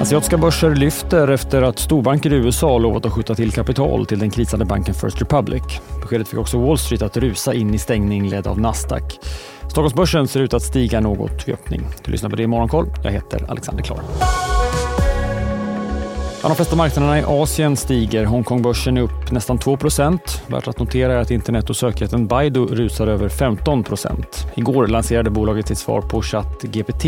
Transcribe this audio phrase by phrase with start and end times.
[0.00, 4.30] Asiatiska börser lyfter efter att storbanker i USA lovat att skjuta till kapital till den
[4.30, 5.62] krisande banken First Republic.
[6.00, 9.18] Beskedet fick också Wall Street att rusa in i stängning ledd av Nasdaq.
[9.60, 11.86] Stockholmsbörsen ser ut att stiga något vid öppning.
[12.04, 12.86] Du lyssnar på det i Morgonkoll.
[13.04, 14.00] Jag heter Alexander Klar
[16.42, 18.24] de flesta marknaderna i Asien stiger.
[18.24, 23.06] Hongkongbörsen är upp nästan 2% Värt att notera är att internet och sökjätten Baidu rusar
[23.06, 24.24] över 15%
[24.54, 27.04] Igår lanserade bolaget sitt svar på ChatGPT.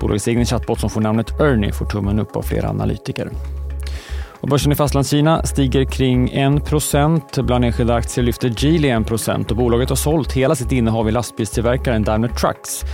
[0.00, 3.30] Bolagets egen chatbot som får namnet Ernie får tummen upp av flera analytiker.
[4.40, 9.88] Och börsen i Fastlandskina stiger kring 1% Bland enskilda aktier lyfter Geely 1% och bolaget
[9.88, 12.84] har sålt hela sitt innehav i lastbilstillverkaren Daimler Trucks.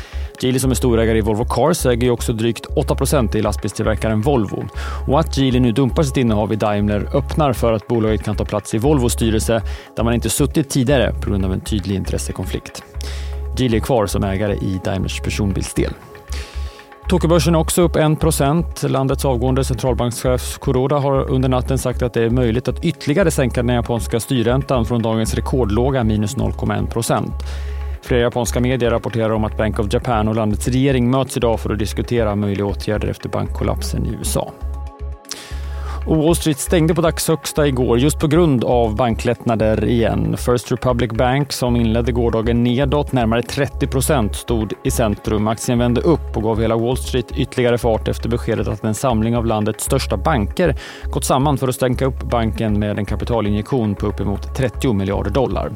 [0.41, 4.65] Geely som är storägare i Volvo Cars äger också drygt 8% i lastbilstillverkaren Volvo.
[5.09, 8.45] Och att Geely nu dumpar sitt innehav i Daimler öppnar för att bolaget kan ta
[8.45, 9.63] plats i Volvos styrelse
[9.97, 12.83] där man inte suttit tidigare på grund av en tydlig intressekonflikt.
[13.59, 15.93] Geely är kvar som ägare i Daimlers personbilsdel.
[17.09, 22.23] Tokyobörsen är också upp 1% Landets avgående centralbankschef Kuroda har under natten sagt att det
[22.23, 27.33] är möjligt att ytterligare sänka den japanska styrräntan från dagens rekordlåga minus 0,1
[28.05, 31.73] Flera japanska medier rapporterar om att Bank of Japan och landets regering möts idag för
[31.73, 34.53] att diskutera möjliga åtgärder efter bankkollapsen i USA.
[36.07, 40.37] Wall Street stängde på dagshögsta igår just på grund av banklättnader igen.
[40.37, 45.49] First Republic Bank som inledde gårdagen nedåt, närmare 30 procent, stod i centrum.
[45.49, 49.37] Aktien vände upp och gav hela Wall Street ytterligare fart efter beskedet att en samling
[49.37, 50.77] av landets största banker
[51.13, 55.73] gått samman för att stänka upp banken med en kapitalinjektion på uppemot 30 miljarder dollar.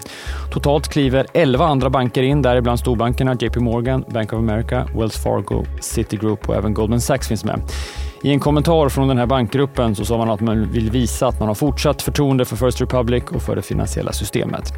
[0.52, 5.64] Totalt kliver 11 andra banker in, däribland storbankerna JP Morgan, Bank of America, Wells Fargo,
[5.80, 7.60] Citigroup och även Goldman Sachs finns med.
[8.22, 11.38] I en kommentar från den här bankgruppen så sa man att man vill visa att
[11.38, 14.72] man har fortsatt förtroende för First Republic och för det finansiella systemet.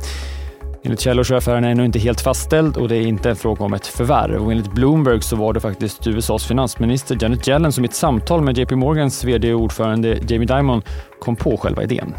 [0.83, 3.65] Enligt källor så är affären ännu inte helt fastställd och det är inte en fråga
[3.65, 4.45] om ett förvärv.
[4.45, 8.43] Och enligt Bloomberg så var det faktiskt USAs finansminister Janet Yellen som i ett samtal
[8.43, 10.83] med JP Morgans vd och ordförande Jamie Dimon
[11.21, 12.15] kom på själva idén.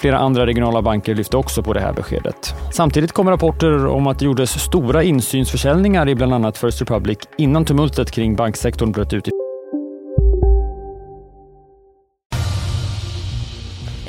[0.00, 2.54] Flera andra regionala banker lyfte också på det här beskedet.
[2.72, 7.64] Samtidigt kom rapporter om att det gjordes stora insynsförsäljningar i bland annat First Republic innan
[7.64, 9.28] tumultet kring banksektorn bröt ut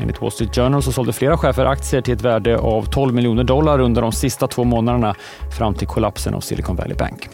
[0.00, 3.44] Enligt Wall Street Journal så sålde flera chefer aktier till ett värde av 12 miljoner
[3.44, 5.14] dollar under de sista två månaderna
[5.58, 7.28] fram till kollapsen av Silicon Valley Bank.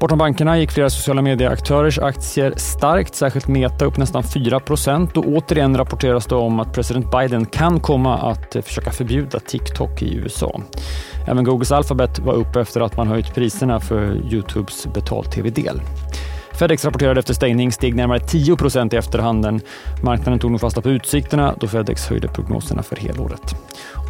[0.00, 5.76] Bortom bankerna gick flera sociala medieaktörers aktier starkt, särskilt Meta upp nästan 4% och återigen
[5.76, 10.60] rapporteras det om att president Biden kan komma att eh, försöka förbjuda TikTok i USA.
[11.26, 15.80] Även Googles Alphabet var upp efter att man höjt priserna för Youtubes betal-tv-del.
[16.58, 19.60] Fedex rapporterade efter stängning steg närmare 10% i efterhanden.
[20.02, 23.54] Marknaden tog nog fasta på utsikterna då Fedex höjde prognoserna för helåret.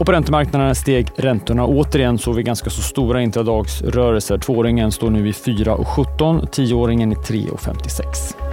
[0.00, 1.66] Och på räntemarknaderna steg räntorna.
[1.66, 4.38] Återigen såg vi ganska så stora intradagsrörelser.
[4.38, 8.45] Tvååringen står nu i 4,17, tioåringen i 3,56.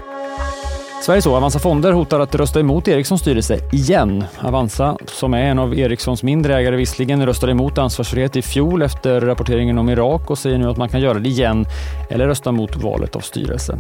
[1.03, 1.36] Sverige så.
[1.36, 4.24] Avanza Fonder hotar att rösta emot Ericssons styrelse igen.
[4.41, 9.22] Avanza, som är en av Ericssons mindre ägare visserligen, röstade emot ansvarsfrihet i fjol efter
[9.22, 11.66] rapporteringen om Irak och säger nu att man kan göra det igen
[12.09, 13.78] eller rösta mot valet av styrelse.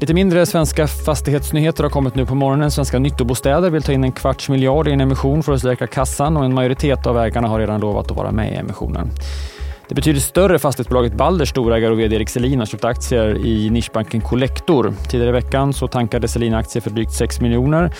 [0.00, 2.70] Lite mindre svenska fastighetsnyheter har kommit nu på morgonen.
[2.70, 6.36] Svenska Nyttobostäder vill ta in en kvarts miljard i en emission för att stärka kassan
[6.36, 9.10] och en majoritet av ägarna har redan lovat att vara med i emissionen.
[9.88, 14.20] Det betyder större fastighetsbolaget Balders storägare och vd Erik Selin har köpt aktier i nischbanken
[14.20, 14.94] Collector.
[15.08, 17.94] Tidigare i veckan så tankade Selin aktier för drygt 6 miljoner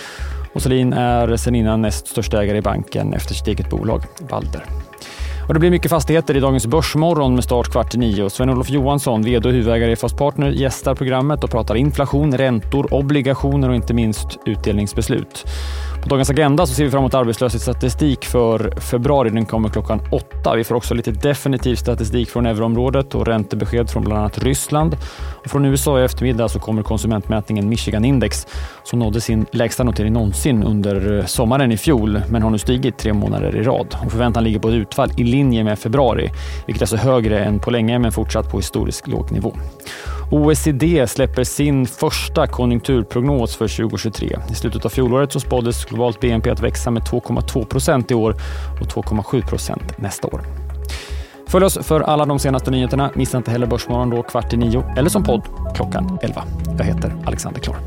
[0.53, 4.63] och Selin är sedan innan näst största ägare i banken efter sitt eget bolag Balder.
[5.47, 8.29] Och det blir mycket fastigheter i dagens Börsmorgon med start kvart i nio.
[8.29, 13.69] Sven-Olof Johansson, vd och huvudägare i Fast Partner, gästar programmet och pratar inflation, räntor, obligationer
[13.69, 15.45] och inte minst utdelningsbeslut.
[16.05, 19.29] På dagens agenda så ser vi fram emot arbetslöshetsstatistik för februari.
[19.29, 20.55] Den kommer klockan åtta.
[20.55, 24.97] Vi får också lite definitiv statistik från euroområdet och räntebesked från bland annat Ryssland.
[25.43, 28.47] Och från USA i eftermiddag så kommer konsumentmätningen Michigan Index
[28.83, 32.97] som nådde sin lägsta notering någonsin under eh, sommaren i fjol men har nu stigit
[32.97, 33.97] tre månader i rad.
[34.05, 36.31] Och förväntan ligger på ett utfall i linje med februari,
[36.65, 39.53] vilket är så högre än på länge men fortsatt på historiskt låg nivå.
[40.31, 44.37] OECD släpper sin första konjunkturprognos för 2023.
[44.51, 48.35] I slutet av fjolåret så spåddes globalt BNP att växa med 2,2 procent i år
[48.81, 50.41] och 2,7 procent nästa år.
[51.47, 53.11] Följ oss för alla de senaste nyheterna.
[53.15, 55.41] Missa inte heller Börsmorgon då kvart i nio eller som podd
[55.75, 56.43] klockan 11.
[56.77, 57.77] Jag heter Alexander Klar.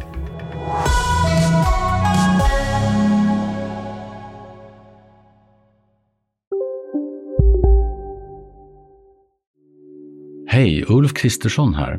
[10.50, 11.98] Hej, Ulf Kristersson här.